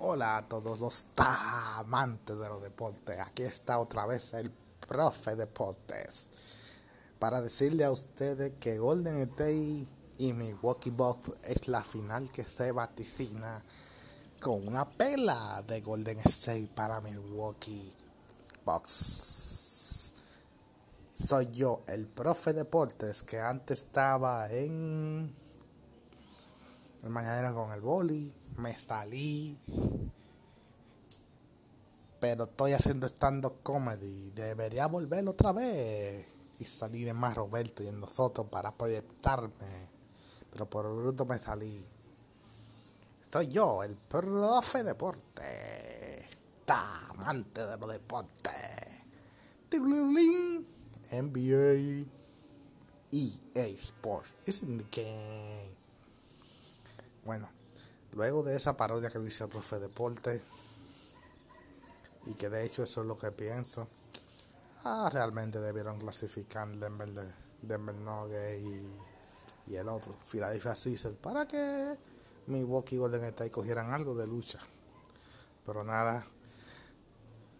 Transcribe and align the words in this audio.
Hola 0.00 0.36
a 0.36 0.42
todos 0.48 0.78
los 0.78 1.06
amantes 1.16 2.38
de 2.38 2.48
los 2.48 2.62
deportes. 2.62 3.18
Aquí 3.18 3.42
está 3.42 3.80
otra 3.80 4.06
vez 4.06 4.32
el 4.32 4.52
profe 4.86 5.34
Deportes 5.34 6.28
para 7.18 7.40
decirle 7.40 7.84
a 7.84 7.90
ustedes 7.90 8.52
que 8.60 8.78
Golden 8.78 9.18
State 9.22 9.88
y 10.18 10.32
Milwaukee 10.34 10.90
Bucks 10.90 11.32
es 11.42 11.66
la 11.66 11.82
final 11.82 12.30
que 12.30 12.44
se 12.44 12.70
vaticina 12.70 13.60
con 14.40 14.68
una 14.68 14.88
pela 14.88 15.64
de 15.66 15.80
Golden 15.80 16.20
State 16.20 16.70
para 16.76 17.00
Milwaukee 17.00 17.92
Bucks. 18.64 20.12
Soy 21.18 21.50
yo, 21.50 21.82
el 21.88 22.06
profe 22.06 22.52
Deportes, 22.52 23.24
que 23.24 23.40
antes 23.40 23.80
estaba 23.80 24.48
en 24.52 25.34
el 27.02 27.10
mañana 27.10 27.52
con 27.52 27.72
el 27.72 27.80
boli, 27.80 28.32
me 28.58 28.76
salí, 28.76 29.56
pero 32.20 32.44
estoy 32.44 32.72
haciendo 32.72 33.06
stand-up 33.06 33.62
comedy, 33.62 34.32
debería 34.32 34.88
volver 34.88 35.26
otra 35.28 35.52
vez 35.52 36.26
y 36.58 36.64
salir 36.64 37.06
de 37.06 37.14
más 37.14 37.36
Roberto 37.36 37.84
y 37.84 37.86
en 37.86 38.00
nosotros 38.00 38.48
para 38.48 38.72
proyectarme, 38.72 39.90
pero 40.50 40.68
por 40.68 40.92
bruto 40.92 41.24
me 41.24 41.38
salí. 41.38 41.86
Soy 43.32 43.46
yo, 43.48 43.84
el 43.84 43.94
profe 43.94 44.82
deporte, 44.82 46.26
amante 46.66 47.64
de 47.64 47.76
los 47.76 47.92
deportes, 47.92 48.52
NBA, 51.12 52.06
EA 53.12 53.66
Sports, 53.76 54.34
es 54.44 54.62
in 54.62 54.78
the 54.78 54.86
game. 54.90 55.76
Bueno, 57.24 57.48
luego 58.12 58.42
de 58.42 58.56
esa 58.56 58.76
parodia 58.76 59.10
que 59.10 59.18
dice 59.18 59.44
el 59.44 59.50
profe 59.50 59.78
deporte, 59.78 60.42
y 62.26 62.34
que 62.34 62.48
de 62.48 62.64
hecho 62.64 62.82
eso 62.82 63.00
es 63.00 63.06
lo 63.06 63.16
que 63.16 63.32
pienso, 63.32 63.88
ah, 64.84 65.08
realmente 65.12 65.58
debieron 65.60 65.98
clasificar 65.98 66.68
Denver, 66.68 67.08
Denver 67.62 67.94
Nuggets 67.94 68.62
y, 68.62 69.72
y 69.72 69.76
el 69.76 69.88
otro, 69.88 70.14
Philadelphia 70.30 70.74
Sixers, 70.74 71.16
para 71.16 71.48
que 71.48 71.96
Milwaukee 72.46 72.96
y 72.96 72.98
Golden 72.98 73.24
State 73.24 73.50
cogieran 73.50 73.92
algo 73.92 74.14
de 74.14 74.26
lucha. 74.26 74.58
Pero 75.64 75.84
nada, 75.84 76.24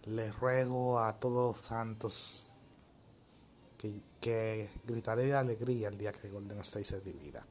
les 0.06 0.38
ruego 0.38 0.98
a 0.98 1.18
todos 1.18 1.58
santos 1.58 2.48
que, 3.77 4.00
que 4.20 4.70
gritaré 4.84 5.24
de 5.24 5.36
alegría 5.36 5.88
el 5.88 5.98
día 5.98 6.12
que 6.12 6.30
Golden 6.30 6.58
State 6.60 6.84
se 6.84 7.00
divida. 7.00 7.44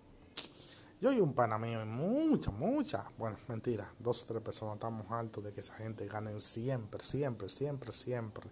Yo 1.00 1.12
y 1.12 1.20
un 1.22 1.34
pana 1.34 1.59
mío, 1.59 1.84
y 1.84 1.86
mucha, 1.86 2.50
mucha, 2.50 3.06
bueno, 3.20 3.38
mentira, 3.48 3.88
dos 4.00 4.23
o 4.23 4.26
tres 4.26 4.42
personas 4.42 4.76
estamos 4.78 5.06
altos 5.12 5.44
de 5.44 5.54
que 5.54 5.62
esa 5.62 5.76
gente 5.76 6.08
ganen 6.08 6.39
siempre, 6.39 7.04
siempre, 7.04 7.50
siempre, 7.50 7.92
siempre. 7.92 8.50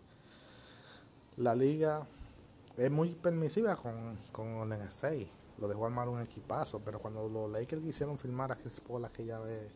La 1.38 1.56
liga 1.56 2.08
es 2.78 2.92
muy 2.92 3.16
permisiva 3.16 3.76
con, 3.76 4.16
con 4.32 4.58
Golden. 4.58 4.88
Lo 5.58 5.68
dejó 5.68 5.88
armar 5.88 6.08
un 6.08 6.22
equipazo, 6.22 6.82
pero 6.86 7.00
cuando 7.00 7.28
los 7.28 7.50
Lakers 7.50 7.82
quisieron 7.82 8.20
firmar 8.20 8.52
a 8.52 8.56
Chris 8.56 8.80
Paul 8.80 9.06
aquella 9.06 9.40
vez, 9.40 9.72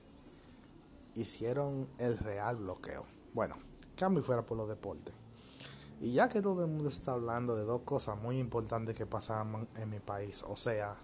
hicieron 1.16 1.90
el 1.98 2.20
real 2.20 2.58
bloqueo. 2.58 3.04
Bueno, 3.34 3.56
cambio 3.96 4.22
fuera 4.22 4.46
por 4.46 4.58
los 4.58 4.70
deportes. 4.70 5.16
Y 6.00 6.14
ya 6.14 6.30
que 6.30 6.42
todo 6.42 6.66
el 6.66 6.70
mundo 6.70 6.88
está 6.88 7.14
hablando 7.14 7.56
de 7.56 7.64
dos 7.64 7.82
cosas 7.82 8.16
muy 8.22 8.38
importantes 8.38 8.96
que 8.96 9.08
pasaban 9.08 9.68
en 9.78 9.90
mi 9.90 10.00
país, 10.00 10.44
o 10.48 10.56
sea, 10.56 10.96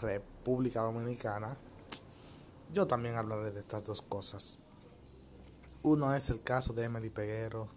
República 0.00 0.80
Dominicana, 0.80 1.56
yo 2.72 2.86
también 2.86 3.16
hablaré 3.16 3.50
de 3.50 3.60
estas 3.60 3.84
dos 3.84 4.02
cosas. 4.02 4.58
Uno 5.82 6.14
es 6.14 6.30
el 6.30 6.42
caso 6.42 6.72
de 6.72 6.84
Emily 6.84 7.10
Peguero 7.10 7.68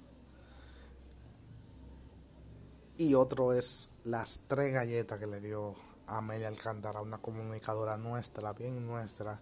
y 2.98 3.16
otro 3.16 3.54
es 3.54 3.92
las 4.04 4.42
tres 4.48 4.74
galletas 4.74 5.20
que 5.20 5.28
le 5.28 5.40
dio 5.40 5.74
a 6.08 6.18
Amelia 6.18 6.50
Alcántara, 6.50 7.02
una 7.02 7.20
comunicadora 7.20 7.98
nuestra, 7.98 8.54
bien 8.54 8.86
nuestra, 8.86 9.42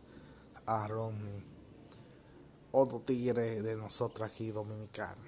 a 0.65 0.87
Romney, 0.87 1.43
otro 2.71 2.99
tigre 2.99 3.61
de 3.61 3.75
nosotros 3.75 4.31
aquí 4.31 4.51
dominicano. 4.51 5.21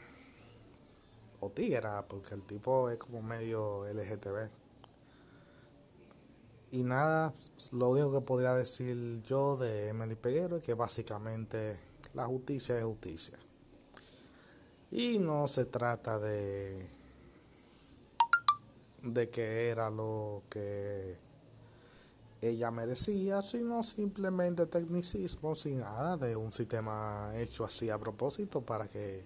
O 1.39 1.49
tigre, 1.49 1.89
porque 2.07 2.35
el 2.35 2.45
tipo 2.45 2.89
es 2.89 2.99
como 2.99 3.21
medio 3.21 3.85
LGTB. 3.91 4.60
Y 6.73 6.83
nada, 6.83 7.33
lo 7.73 7.89
único 7.89 8.13
que 8.13 8.21
podría 8.21 8.53
decir 8.53 9.21
yo 9.23 9.57
de 9.57 9.89
Emily 9.89 10.15
Peguero 10.15 10.55
es 10.55 10.63
que 10.63 10.73
básicamente 10.73 11.77
la 12.13 12.25
justicia 12.27 12.77
es 12.77 12.85
justicia. 12.85 13.37
Y 14.89 15.19
no 15.19 15.49
se 15.49 15.65
trata 15.65 16.17
de 16.17 16.87
de 19.03 19.29
que 19.29 19.67
era 19.67 19.89
lo 19.89 20.43
que 20.49 21.17
ella 22.39 22.71
merecía, 22.71 23.43
sino 23.43 23.83
simplemente 23.83 24.65
tecnicismo 24.65 25.55
sin 25.55 25.79
nada 25.79 26.15
de 26.17 26.37
un 26.37 26.53
sistema 26.53 27.31
hecho 27.35 27.65
así 27.65 27.89
a 27.89 27.97
propósito 27.97 28.61
para 28.61 28.87
que 28.87 29.25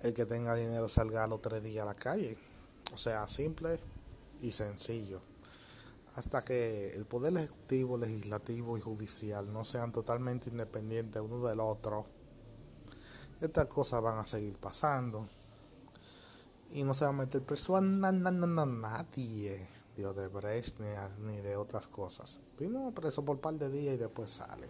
el 0.00 0.14
que 0.14 0.24
tenga 0.24 0.54
dinero 0.54 0.88
salga 0.88 1.26
los 1.26 1.42
tres 1.42 1.62
días 1.62 1.82
a 1.82 1.86
la 1.86 1.94
calle. 1.94 2.38
O 2.94 2.98
sea, 2.98 3.28
simple 3.28 3.78
y 4.40 4.52
sencillo 4.52 5.33
hasta 6.16 6.42
que 6.42 6.90
el 6.90 7.06
poder 7.06 7.36
ejecutivo, 7.36 7.96
legislativo 7.96 8.78
y 8.78 8.80
judicial 8.80 9.52
no 9.52 9.64
sean 9.64 9.90
totalmente 9.90 10.48
independientes 10.48 11.20
uno 11.20 11.44
del 11.46 11.60
otro, 11.60 12.06
estas 13.40 13.66
cosas 13.66 14.00
van 14.00 14.18
a 14.18 14.26
seguir 14.26 14.56
pasando. 14.58 15.28
Y 16.70 16.84
no 16.84 16.94
se 16.94 17.04
va 17.04 17.10
a 17.10 17.12
meter 17.14 17.42
preso 17.42 17.76
a 17.76 17.80
nadie 17.80 19.68
de 19.96 20.06
Odebrecht 20.06 20.80
ni, 20.80 20.88
ni 21.20 21.40
de 21.40 21.56
otras 21.56 21.86
cosas. 21.86 22.40
Vino 22.58 22.92
preso 22.92 23.24
por 23.24 23.36
un 23.36 23.42
par 23.42 23.54
de 23.54 23.70
días 23.70 23.94
y 23.94 23.98
después 23.98 24.30
sale. 24.30 24.68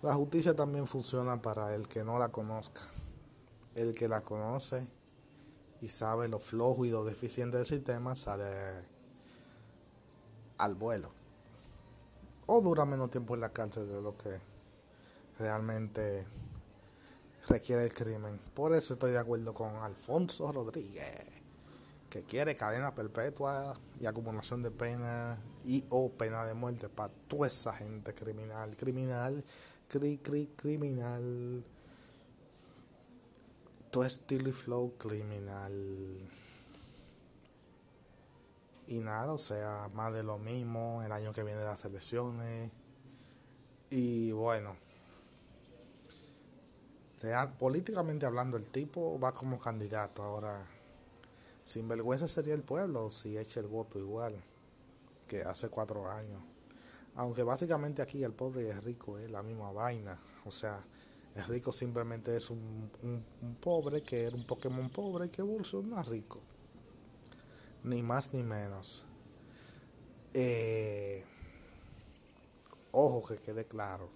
La 0.00 0.14
justicia 0.14 0.54
también 0.54 0.86
funciona 0.86 1.42
para 1.42 1.74
el 1.74 1.88
que 1.88 2.04
no 2.04 2.18
la 2.18 2.28
conozca. 2.30 2.82
El 3.74 3.94
que 3.94 4.08
la 4.08 4.20
conoce 4.20 4.88
y 5.80 5.88
sabe 5.88 6.28
lo 6.28 6.40
flojo 6.40 6.84
y 6.84 6.90
lo 6.90 7.04
deficiente 7.04 7.56
del 7.56 7.66
sistema 7.66 8.14
sale 8.14 8.97
al 10.58 10.74
vuelo. 10.74 11.10
O 12.46 12.60
dura 12.60 12.84
menos 12.84 13.10
tiempo 13.10 13.34
en 13.34 13.40
la 13.40 13.52
cárcel 13.52 13.88
de 13.88 14.02
lo 14.02 14.16
que 14.16 14.30
realmente 15.38 16.26
requiere 17.48 17.84
el 17.84 17.92
crimen. 17.92 18.38
Por 18.54 18.74
eso 18.74 18.94
estoy 18.94 19.12
de 19.12 19.18
acuerdo 19.18 19.54
con 19.54 19.76
Alfonso 19.76 20.50
Rodríguez, 20.52 21.26
que 22.10 22.22
quiere 22.24 22.56
cadena 22.56 22.94
perpetua 22.94 23.78
y 24.00 24.06
acumulación 24.06 24.62
de 24.62 24.70
pena 24.70 25.38
y 25.64 25.84
o 25.90 26.10
pena 26.10 26.44
de 26.46 26.54
muerte 26.54 26.88
para 26.88 27.12
toda 27.28 27.46
esa 27.46 27.72
gente 27.72 28.14
criminal, 28.14 28.76
criminal, 28.76 29.44
cri, 29.88 30.18
cri, 30.18 30.48
criminal, 30.56 31.64
tu 33.90 34.02
estilo 34.02 34.48
y 34.48 34.52
flow 34.52 34.94
criminal. 34.98 36.28
Y 38.88 39.00
nada, 39.00 39.34
o 39.34 39.38
sea, 39.38 39.90
más 39.92 40.14
de 40.14 40.22
lo 40.22 40.38
mismo, 40.38 41.02
el 41.04 41.12
año 41.12 41.34
que 41.34 41.42
viene 41.44 41.62
las 41.62 41.84
elecciones. 41.84 42.72
Y 43.90 44.32
bueno, 44.32 44.74
políticamente 47.58 48.24
hablando, 48.24 48.56
el 48.56 48.70
tipo 48.70 49.20
va 49.20 49.32
como 49.32 49.58
candidato. 49.58 50.22
Ahora, 50.22 50.64
sin 51.64 51.86
vergüenza 51.86 52.26
sería 52.26 52.54
el 52.54 52.62
pueblo 52.62 53.10
si 53.10 53.36
echa 53.36 53.60
el 53.60 53.66
voto 53.66 53.98
igual 53.98 54.34
que 55.26 55.42
hace 55.42 55.68
cuatro 55.68 56.10
años. 56.10 56.42
Aunque 57.14 57.42
básicamente 57.42 58.00
aquí 58.00 58.24
el 58.24 58.32
pobre 58.32 58.64
y 58.64 58.68
el 58.68 58.82
rico 58.82 59.18
es 59.18 59.30
la 59.30 59.42
misma 59.42 59.70
vaina. 59.70 60.18
O 60.46 60.50
sea, 60.50 60.80
el 61.34 61.44
rico 61.44 61.72
simplemente 61.72 62.34
es 62.34 62.48
un, 62.48 62.90
un, 63.02 63.54
pobre 63.56 64.02
que 64.02 64.24
era 64.24 64.34
un 64.34 64.44
Pokémon 64.44 64.88
pobre 64.88 65.28
que 65.28 65.42
evoluciona 65.42 66.02
rico 66.04 66.40
ni 67.88 68.02
más 68.02 68.32
ni 68.34 68.42
menos. 68.42 69.06
Eh, 70.34 71.24
ojo 72.92 73.26
que 73.26 73.36
quede 73.36 73.66
claro. 73.66 74.10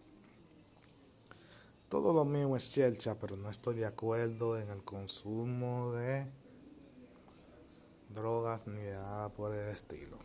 Todo 1.89 2.13
lo 2.13 2.25
mío 2.25 2.57
es 2.57 2.73
chelcha, 2.73 3.19
pero 3.19 3.37
no 3.37 3.51
estoy 3.51 3.77
de 3.77 3.87
acuerdo 3.87 4.59
en 4.59 4.71
el 4.71 4.83
consumo 4.83 5.93
de 5.93 6.27
drogas 8.11 8.67
ni 8.67 8.81
de 8.81 8.93
nada 8.93 9.29
por 9.31 9.55
el 9.55 9.69
estilo. 9.69 10.19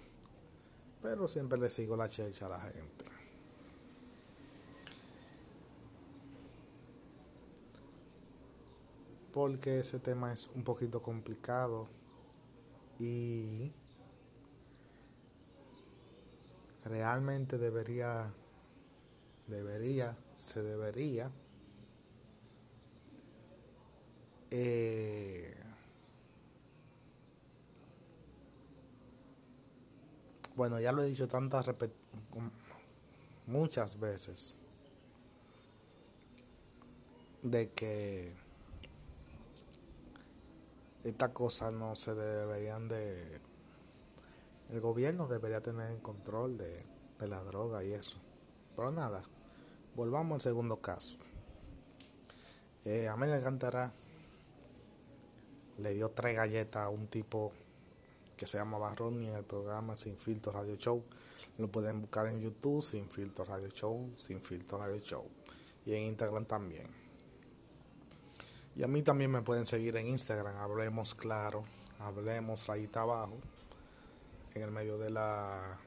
Pero 1.01 1.27
siempre 1.27 1.59
le 1.59 1.69
sigo 1.69 1.95
la 1.95 2.09
chelcha 2.09 2.45
a 2.45 2.49
la 2.49 2.61
gente. 2.61 3.05
Porque 9.33 9.79
ese 9.79 9.99
tema 9.99 10.33
es 10.33 10.49
un 10.55 10.63
poquito 10.63 11.01
complicado 11.01 11.87
y 12.99 13.71
realmente 16.83 17.57
debería 17.57 18.33
debería, 19.47 20.17
se 20.35 20.61
debería 20.61 21.31
eh, 24.51 25.53
bueno, 30.55 30.79
ya 30.79 30.91
lo 30.91 31.03
he 31.03 31.07
dicho 31.07 31.27
tantas 31.27 31.65
muchas 33.45 33.99
veces 33.99 34.55
de 37.43 37.69
que 37.71 38.35
estas 41.09 41.29
cosas 41.29 41.73
no 41.73 41.95
se 41.95 42.13
deberían 42.13 42.87
de 42.87 43.41
el 44.69 44.81
gobierno 44.81 45.27
debería 45.27 45.61
tener 45.61 45.91
el 45.91 46.01
control 46.01 46.57
de, 46.57 46.85
de 47.19 47.27
la 47.27 47.43
droga 47.43 47.83
y 47.83 47.93
eso 47.93 48.17
pero 48.75 48.91
nada 48.91 49.23
volvamos 49.95 50.35
al 50.35 50.41
segundo 50.41 50.77
caso 50.77 51.17
eh, 52.85 53.07
Amelia 53.07 53.43
Cantará 53.43 53.91
le 55.77 55.93
dio 55.93 56.09
tres 56.09 56.35
galletas 56.35 56.83
a 56.83 56.89
un 56.89 57.07
tipo 57.07 57.51
que 58.37 58.47
se 58.47 58.57
llama 58.57 58.77
Barroni 58.77 59.27
en 59.27 59.33
el 59.33 59.43
programa 59.43 59.95
Sin 59.95 60.17
Filtro 60.17 60.51
Radio 60.51 60.75
Show. 60.75 61.03
Lo 61.57 61.71
pueden 61.71 62.01
buscar 62.01 62.27
en 62.27 62.39
YouTube, 62.39 62.81
Sin 62.81 63.09
Filtro 63.09 63.45
Radio 63.45 63.67
Show, 63.69 64.13
Sin 64.15 64.41
Filtro 64.41 64.77
Radio 64.77 64.99
Show. 64.99 65.25
Y 65.85 65.93
en 65.93 66.03
Instagram 66.03 66.45
también. 66.45 66.87
Y 68.77 68.83
a 68.83 68.87
mí 68.87 69.01
también 69.01 69.31
me 69.31 69.41
pueden 69.41 69.65
seguir 69.65 69.97
en 69.97 70.05
Instagram, 70.05 70.55
Hablemos 70.57 71.15
Claro, 71.15 71.63
Hablemos 71.97 72.67
rayita 72.67 73.01
abajo, 73.01 73.35
en 74.53 74.61
el 74.61 74.69
medio 74.69 74.99
de 74.99 75.09
las 75.09 75.79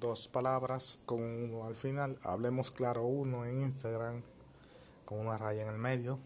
dos 0.00 0.26
palabras 0.28 1.00
con 1.04 1.20
uno 1.20 1.66
al 1.66 1.76
final. 1.76 2.18
Hablemos 2.22 2.70
Claro 2.70 3.04
uno 3.04 3.44
en 3.44 3.64
Instagram, 3.64 4.22
con 5.04 5.18
una 5.18 5.36
raya 5.36 5.64
en 5.64 5.68
el 5.68 5.78
medio. 5.78 6.18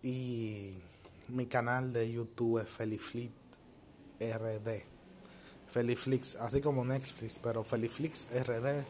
Y 0.00 0.80
mi 1.28 1.44
canal 1.44 1.92
de 1.92 2.10
YouTube 2.10 2.62
es 2.62 2.68
Feliflip 2.70 3.34
RD. 4.20 4.84
Feliflix, 5.70 6.36
así 6.36 6.62
como 6.62 6.82
Netflix, 6.82 7.38
pero 7.38 7.62
Feliflix 7.62 8.26
RD, 8.32 8.86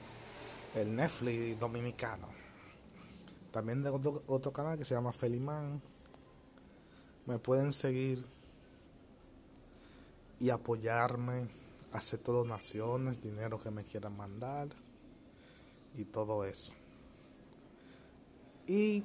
el 0.76 0.94
Netflix 0.94 1.58
dominicano. 1.58 2.41
También 3.52 3.82
de 3.82 3.90
otro, 3.90 4.52
canal 4.52 4.78
que 4.78 4.84
se 4.84 4.94
llama 4.94 5.12
Feliman. 5.12 5.82
Me 7.26 7.38
pueden 7.38 7.72
seguir 7.72 8.25
y 10.40 10.49
apoyarme, 10.50 11.49
acepto 11.93 12.32
donaciones, 12.32 13.20
dinero 13.20 13.60
que 13.60 13.70
me 13.70 13.84
quieran 13.84 14.16
mandar 14.16 14.69
y 15.94 16.04
todo 16.06 16.44
eso. 16.44 16.72
Y 18.66 19.04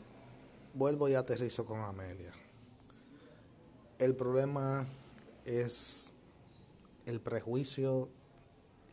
vuelvo 0.73 1.09
y 1.09 1.15
aterrizo 1.15 1.65
con 1.65 1.81
Amelia. 1.81 2.33
El 3.99 4.15
problema 4.15 4.87
es 5.43 6.13
el 7.05 7.19
prejuicio 7.19 8.09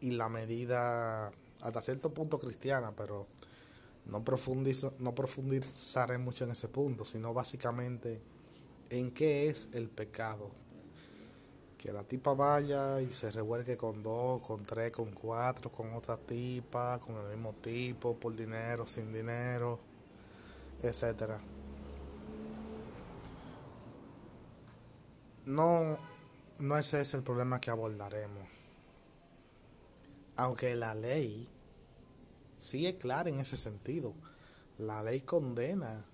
y 0.01 0.11
la 0.11 0.29
medida 0.29 1.33
hasta 1.61 1.81
cierto 1.81 2.13
punto 2.13 2.39
cristiana, 2.39 2.93
pero 2.97 3.27
no, 4.07 4.25
profundizo, 4.25 4.93
no 4.99 5.15
profundizaré 5.15 6.19
mucho 6.19 6.45
en 6.45 6.51
ese 6.51 6.69
punto, 6.69 7.05
sino 7.05 7.33
básicamente 7.33 8.21
en 8.91 9.11
qué 9.13 9.49
es 9.49 9.69
el 9.73 9.89
pecado. 9.89 10.51
Que 11.79 11.93
la 11.93 12.05
tipa 12.05 12.33
vaya 12.33 13.01
y 13.03 13.13
se 13.13 13.31
revuelque 13.31 13.77
con 13.77 14.03
dos, 14.03 14.41
con 14.43 14.63
tres, 14.63 14.91
con 14.91 15.13
cuatro, 15.13 15.71
con 15.71 15.93
otra 15.95 16.17
tipa, 16.17 16.99
con 16.99 17.17
el 17.17 17.29
mismo 17.29 17.53
tipo, 17.55 18.17
por 18.19 18.35
dinero, 18.35 18.87
sin 18.87 19.13
dinero, 19.13 19.79
etcétera 20.81 21.39
no, 25.47 25.99
no 26.59 26.79
ese 26.79 27.01
es 27.01 27.15
el 27.15 27.23
problema 27.23 27.61
que 27.61 27.71
abordaremos. 27.71 28.49
Aunque 30.37 30.75
la 30.75 30.95
ley 30.95 31.49
sí 32.57 32.87
es 32.87 32.95
clara 32.95 33.31
en 33.31 33.41
ese 33.41 33.57
sentido. 33.57 34.15
La 34.79 35.03
ley 35.03 35.21
condena 35.21 36.05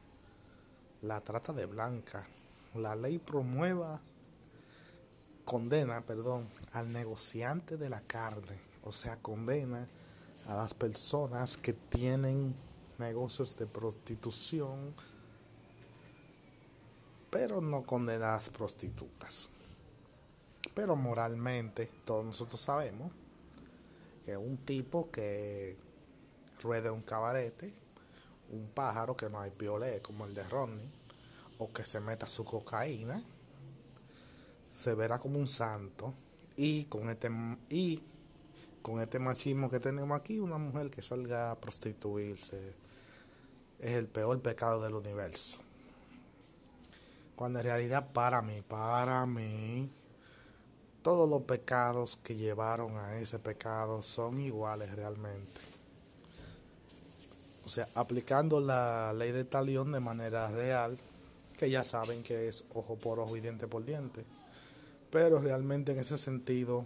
la 1.02 1.20
trata 1.20 1.52
de 1.52 1.66
blanca. 1.66 2.26
La 2.74 2.94
ley 2.94 3.18
promueva, 3.18 4.00
condena, 5.44 6.04
perdón, 6.04 6.48
al 6.72 6.92
negociante 6.92 7.76
de 7.76 7.88
la 7.88 8.00
carne. 8.02 8.60
O 8.84 8.92
sea, 8.92 9.16
condena 9.16 9.88
a 10.46 10.54
las 10.56 10.74
personas 10.74 11.56
que 11.56 11.72
tienen 11.72 12.54
negocios 12.98 13.56
de 13.56 13.66
prostitución, 13.66 14.94
pero 17.30 17.60
no 17.60 17.84
condena 17.84 18.30
a 18.30 18.36
las 18.36 18.50
prostitutas. 18.50 19.50
Pero 20.74 20.96
moralmente, 20.96 21.90
todos 22.04 22.24
nosotros 22.24 22.60
sabemos 22.60 23.10
que 24.24 24.36
un 24.36 24.58
tipo 24.58 25.10
que 25.10 25.76
ruede 26.60 26.90
un 26.90 27.02
cabarete, 27.02 27.72
un 28.50 28.68
pájaro 28.68 29.16
que 29.16 29.28
no 29.28 29.40
hay 29.40 29.50
piolé 29.50 30.00
como 30.02 30.26
el 30.26 30.34
de 30.34 30.48
Rodney, 30.48 30.90
o 31.58 31.72
que 31.72 31.84
se 31.84 32.00
meta 32.00 32.26
su 32.26 32.44
cocaína, 32.44 33.22
se 34.72 34.94
verá 34.94 35.18
como 35.18 35.38
un 35.38 35.48
santo. 35.48 36.14
Y 36.56 36.84
con 36.86 37.08
este, 37.08 37.30
y 37.70 38.02
con 38.82 39.00
este 39.00 39.18
machismo 39.18 39.70
que 39.70 39.80
tenemos 39.80 40.18
aquí, 40.18 40.40
una 40.40 40.58
mujer 40.58 40.90
que 40.90 41.02
salga 41.02 41.50
a 41.50 41.60
prostituirse 41.60 42.74
es 43.78 43.92
el 43.92 44.08
peor 44.08 44.40
pecado 44.42 44.82
del 44.82 44.94
universo. 44.94 45.60
Cuando 47.36 47.60
en 47.60 47.64
realidad 47.64 48.12
para 48.12 48.42
mí, 48.42 48.60
para 48.62 49.24
mí, 49.24 49.90
todos 51.02 51.28
los 51.28 51.42
pecados 51.42 52.16
que 52.16 52.36
llevaron 52.36 52.98
a 52.98 53.16
ese 53.16 53.38
pecado 53.38 54.02
son 54.02 54.38
iguales 54.38 54.94
realmente. 54.94 55.79
Sea, 57.70 57.88
aplicando 57.94 58.58
la 58.58 59.12
ley 59.12 59.30
de 59.30 59.44
talión 59.44 59.92
de 59.92 60.00
manera 60.00 60.50
real, 60.50 60.98
que 61.56 61.70
ya 61.70 61.84
saben 61.84 62.24
que 62.24 62.48
es 62.48 62.64
ojo 62.74 62.96
por 62.96 63.20
ojo 63.20 63.36
y 63.36 63.40
diente 63.40 63.68
por 63.68 63.84
diente. 63.84 64.24
Pero 65.12 65.40
realmente 65.40 65.92
en 65.92 66.00
ese 66.00 66.18
sentido, 66.18 66.84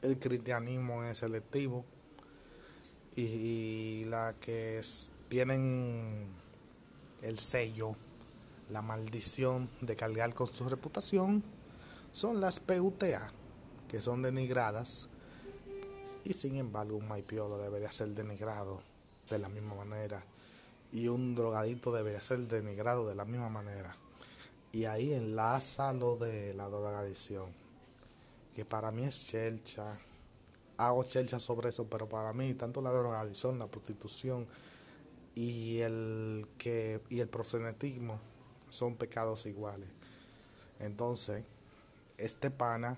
el 0.00 0.18
cristianismo 0.18 1.04
es 1.04 1.18
selectivo 1.18 1.84
y 3.16 4.04
la 4.06 4.34
que 4.40 4.80
tienen 5.28 6.26
el 7.20 7.38
sello 7.38 7.96
la 8.70 8.80
maldición 8.80 9.68
de 9.82 9.94
cargar 9.94 10.32
con 10.32 10.46
su 10.46 10.66
reputación 10.70 11.44
son 12.12 12.40
las 12.40 12.60
PUTA, 12.60 13.30
que 13.88 14.00
son 14.00 14.22
denigradas, 14.22 15.06
y 16.24 16.32
sin 16.32 16.56
embargo 16.56 16.96
un 16.96 17.08
maipiolo 17.08 17.58
debería 17.58 17.92
ser 17.92 18.08
denigrado 18.08 18.93
de 19.28 19.38
la 19.38 19.48
misma 19.48 19.74
manera, 19.74 20.24
y 20.92 21.08
un 21.08 21.34
drogadito 21.34 21.92
debería 21.92 22.22
ser 22.22 22.46
denigrado 22.46 23.08
de 23.08 23.14
la 23.14 23.24
misma 23.24 23.48
manera. 23.48 23.96
Y 24.72 24.86
ahí 24.86 25.12
enlaza 25.12 25.92
lo 25.92 26.16
de 26.16 26.54
la 26.54 26.68
drogadicción, 26.68 27.52
que 28.54 28.64
para 28.64 28.90
mí 28.90 29.04
es 29.04 29.26
chelcha. 29.26 29.98
Hago 30.76 31.04
chelcha 31.04 31.38
sobre 31.38 31.70
eso, 31.70 31.88
pero 31.88 32.08
para 32.08 32.32
mí 32.32 32.54
tanto 32.54 32.80
la 32.80 32.90
drogadicción, 32.90 33.58
la 33.58 33.68
prostitución 33.68 34.46
y 35.34 35.78
el 35.78 36.46
que 36.58 37.00
y 37.08 37.20
el 37.20 37.28
proxenetismo 37.28 38.20
son 38.68 38.96
pecados 38.96 39.46
iguales. 39.46 39.88
Entonces, 40.80 41.44
este 42.18 42.50
pana 42.50 42.96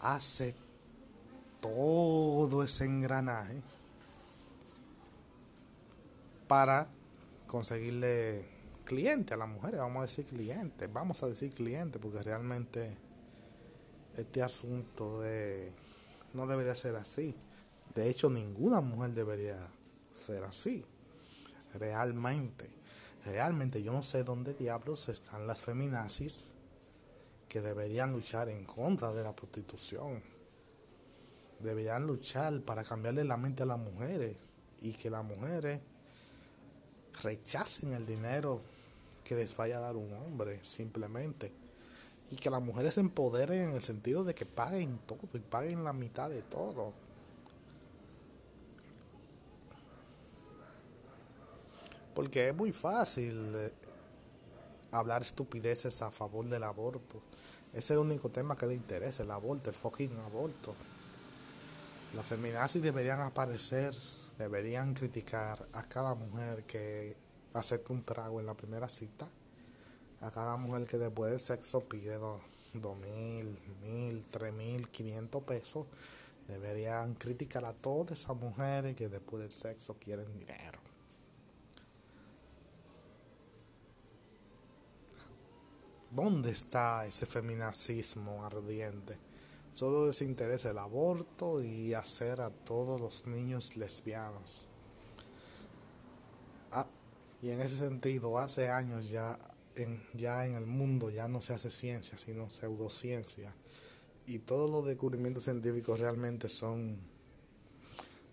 hace 0.00 0.54
todo 1.60 2.62
ese 2.62 2.84
engranaje 2.84 3.62
para 6.48 6.88
conseguirle 7.46 8.48
cliente 8.84 9.34
a 9.34 9.36
las 9.36 9.48
mujeres, 9.48 9.80
vamos 9.80 9.98
a 9.98 10.06
decir 10.06 10.24
cliente, 10.24 10.86
vamos 10.86 11.22
a 11.22 11.26
decir 11.26 11.52
cliente, 11.52 11.98
porque 11.98 12.22
realmente 12.22 12.96
este 14.16 14.42
asunto 14.42 15.20
de 15.20 15.72
no 16.34 16.46
debería 16.46 16.74
ser 16.74 16.96
así. 16.96 17.36
De 17.94 18.08
hecho, 18.08 18.30
ninguna 18.30 18.80
mujer 18.80 19.12
debería 19.12 19.70
ser 20.10 20.44
así, 20.44 20.84
realmente. 21.74 22.70
Realmente 23.24 23.82
yo 23.82 23.92
no 23.92 24.02
sé 24.02 24.24
dónde 24.24 24.54
diablos 24.54 25.08
están 25.08 25.46
las 25.46 25.62
feminazis 25.62 26.54
que 27.48 27.60
deberían 27.60 28.12
luchar 28.12 28.48
en 28.48 28.64
contra 28.64 29.12
de 29.12 29.22
la 29.22 29.34
prostitución. 29.34 30.22
Deberían 31.60 32.06
luchar 32.06 32.62
para 32.62 32.84
cambiarle 32.84 33.24
la 33.24 33.36
mente 33.36 33.64
a 33.64 33.66
las 33.66 33.78
mujeres 33.78 34.36
y 34.80 34.92
que 34.92 35.10
las 35.10 35.24
mujeres 35.24 35.80
rechacen 37.22 37.92
el 37.92 38.06
dinero 38.06 38.60
que 39.24 39.34
les 39.34 39.56
vaya 39.56 39.78
a 39.78 39.80
dar 39.80 39.96
un 39.96 40.12
hombre, 40.12 40.58
simplemente. 40.62 41.52
Y 42.30 42.36
que 42.36 42.50
las 42.50 42.62
mujeres 42.62 42.94
se 42.94 43.00
empoderen 43.00 43.70
en 43.70 43.74
el 43.74 43.82
sentido 43.82 44.24
de 44.24 44.34
que 44.34 44.46
paguen 44.46 44.98
todo 45.06 45.28
y 45.34 45.38
paguen 45.38 45.84
la 45.84 45.92
mitad 45.92 46.28
de 46.28 46.42
todo. 46.42 46.92
Porque 52.14 52.48
es 52.48 52.54
muy 52.54 52.72
fácil 52.72 53.52
eh, 53.54 53.72
hablar 54.90 55.22
estupideces 55.22 56.02
a 56.02 56.10
favor 56.10 56.46
del 56.46 56.64
aborto. 56.64 57.22
Ese 57.70 57.78
es 57.78 57.90
el 57.92 57.98
único 57.98 58.30
tema 58.30 58.56
que 58.56 58.66
le 58.66 58.74
interesa, 58.74 59.22
el 59.22 59.30
aborto, 59.30 59.68
el 59.68 59.76
fucking 59.76 60.16
aborto. 60.26 60.74
Las 62.14 62.24
feminazis 62.24 62.82
deberían 62.82 63.20
aparecer, 63.20 63.94
deberían 64.38 64.94
criticar 64.94 65.66
a 65.72 65.82
cada 65.88 66.14
mujer 66.14 66.64
que 66.64 67.16
acepta 67.54 67.92
un 67.92 68.04
trago 68.04 68.40
en 68.40 68.46
la 68.46 68.54
primera 68.54 68.88
cita, 68.88 69.28
a 70.20 70.30
cada 70.30 70.56
mujer 70.56 70.86
que 70.86 70.96
después 70.96 71.32
del 71.32 71.40
sexo 71.40 71.84
pide 71.84 72.14
dos, 72.14 72.40
mil, 72.72 73.58
mil, 73.82 74.24
tres 74.26 74.52
mil, 74.52 74.88
quinientos 74.88 75.42
pesos. 75.42 75.86
Deberían 76.46 77.14
criticar 77.14 77.64
a 77.64 77.74
todas 77.74 78.20
esas 78.20 78.36
mujeres 78.36 78.94
que 78.94 79.08
después 79.08 79.42
del 79.42 79.52
sexo 79.52 79.96
quieren 79.98 80.32
dinero. 80.38 80.78
¿Dónde 86.10 86.52
está 86.52 87.06
ese 87.06 87.26
feminacismo 87.26 88.46
ardiente? 88.46 89.18
Solo 89.78 90.08
les 90.08 90.22
interesa 90.22 90.72
el 90.72 90.78
aborto 90.78 91.62
y 91.62 91.94
hacer 91.94 92.40
a 92.40 92.50
todos 92.50 93.00
los 93.00 93.28
niños 93.28 93.76
lesbianos. 93.76 94.66
Ah, 96.72 96.88
y 97.40 97.50
en 97.50 97.60
ese 97.60 97.76
sentido, 97.76 98.38
hace 98.38 98.70
años 98.70 99.08
ya 99.08 99.38
en, 99.76 100.02
ya 100.14 100.44
en 100.46 100.56
el 100.56 100.66
mundo 100.66 101.10
ya 101.10 101.28
no 101.28 101.40
se 101.40 101.52
hace 101.52 101.70
ciencia, 101.70 102.18
sino 102.18 102.50
pseudociencia. 102.50 103.54
Y 104.26 104.40
todos 104.40 104.68
los 104.68 104.84
descubrimientos 104.84 105.44
científicos 105.44 106.00
realmente 106.00 106.48
son 106.48 106.98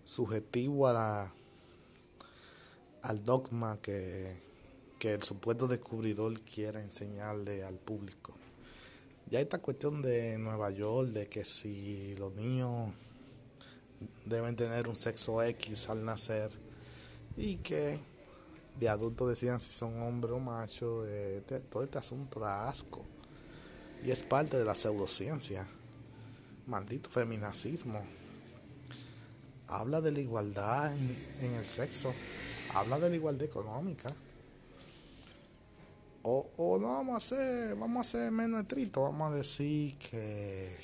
subjetivos 0.04 0.90
a 0.90 0.92
la, 0.94 1.34
al 3.02 3.24
dogma 3.24 3.78
que 3.80 4.44
que 4.98 5.12
el 5.12 5.22
supuesto 5.22 5.68
descubridor 5.68 6.40
quiera 6.40 6.80
enseñarle 6.80 7.62
al 7.62 7.78
público. 7.78 8.34
Ya 9.28 9.40
esta 9.40 9.58
cuestión 9.58 10.02
de 10.02 10.38
Nueva 10.38 10.70
York, 10.70 11.08
de 11.08 11.28
que 11.28 11.44
si 11.44 12.14
los 12.14 12.32
niños 12.36 12.92
deben 14.24 14.54
tener 14.54 14.86
un 14.86 14.94
sexo 14.94 15.42
X 15.42 15.88
al 15.88 16.04
nacer 16.04 16.52
y 17.36 17.56
que 17.56 17.98
de 18.78 18.88
adultos 18.88 19.28
decidan 19.28 19.58
si 19.58 19.72
son 19.72 20.00
hombre 20.00 20.30
o 20.30 20.38
macho, 20.38 21.02
todo 21.68 21.82
este 21.82 21.98
asunto 21.98 22.38
da 22.38 22.68
asco. 22.68 23.04
Y 24.04 24.12
es 24.12 24.22
parte 24.22 24.58
de 24.58 24.64
la 24.64 24.76
pseudociencia. 24.76 25.66
Maldito 26.68 27.10
feminacismo. 27.10 28.06
Habla 29.66 30.00
de 30.02 30.12
la 30.12 30.20
igualdad 30.20 30.94
en 30.94 31.52
el 31.52 31.64
sexo. 31.64 32.14
Habla 32.74 33.00
de 33.00 33.10
la 33.10 33.16
igualdad 33.16 33.42
económica 33.42 34.14
o, 36.28 36.50
o 36.56 36.78
no 36.78 36.88
vamos 36.88 37.14
a 37.14 37.16
hacer, 37.18 37.76
vamos 37.76 37.98
a 37.98 38.00
hacer 38.00 38.32
menos 38.32 38.60
estricto, 38.60 39.02
vamos 39.02 39.30
a 39.30 39.36
decir 39.36 39.96
que 39.96 40.76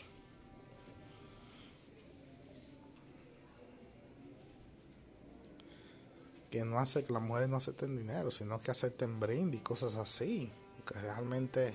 que 6.49 6.65
no 6.65 6.79
hace 6.79 7.05
que 7.05 7.13
las 7.13 7.23
mujeres 7.23 7.49
no 7.49 7.57
acepten 7.57 7.97
dinero, 7.97 8.31
sino 8.31 8.61
que 8.61 8.71
acepten 8.71 9.19
brindis 9.19 9.63
cosas 9.63 9.97
así, 9.97 10.49
que 10.87 10.95
realmente 11.01 11.75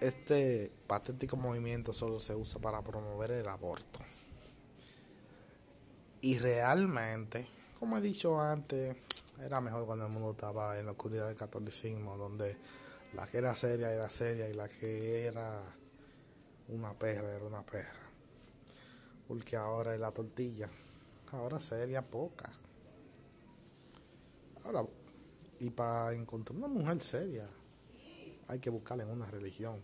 este 0.00 0.70
patético 0.86 1.38
movimiento 1.38 1.94
solo 1.94 2.20
se 2.20 2.34
usa 2.34 2.60
para 2.60 2.82
promover 2.82 3.30
el 3.30 3.48
aborto. 3.48 4.00
Y 6.20 6.36
realmente, 6.38 7.46
como 7.78 7.96
he 7.96 8.00
dicho 8.02 8.38
antes, 8.38 8.96
era 9.42 9.60
mejor 9.60 9.86
cuando 9.86 10.06
el 10.06 10.12
mundo 10.12 10.32
estaba 10.32 10.78
en 10.78 10.86
la 10.86 10.92
oscuridad 10.92 11.28
del 11.28 11.36
catolicismo, 11.36 12.16
donde 12.16 12.56
la 13.14 13.26
que 13.26 13.38
era 13.38 13.56
seria 13.56 13.92
era 13.92 14.08
seria 14.10 14.48
y 14.48 14.54
la 14.54 14.68
que 14.68 15.26
era 15.26 15.62
una 16.68 16.92
perra 16.94 17.34
era 17.34 17.44
una 17.44 17.64
perra. 17.64 18.00
Porque 19.26 19.56
ahora 19.56 19.94
es 19.94 20.00
la 20.00 20.10
tortilla. 20.10 20.68
Ahora 21.32 21.60
seria 21.60 22.02
poca. 22.02 22.50
Ahora, 24.64 24.84
y 25.58 25.70
para 25.70 26.12
encontrar 26.12 26.58
una 26.58 26.68
mujer 26.68 27.00
seria, 27.00 27.48
hay 28.48 28.58
que 28.58 28.70
buscarla 28.70 29.04
en 29.04 29.10
una 29.10 29.26
religión. 29.26 29.80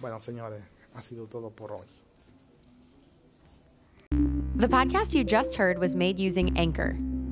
Bueno, 0.00 0.20
señores, 0.20 0.62
ha 0.94 1.02
sido 1.02 1.26
todo 1.26 1.50
por 1.50 1.72
hoy. 1.72 1.86
The 4.56 4.68
podcast 4.68 5.14
you 5.14 5.24
just 5.24 5.56
heard 5.56 5.78
was 5.78 5.94
made 5.94 6.18
using 6.18 6.56
Anchor. 6.58 6.94